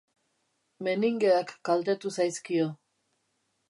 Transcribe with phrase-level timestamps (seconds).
[0.87, 2.71] Meningeak kaltetu zaizkio.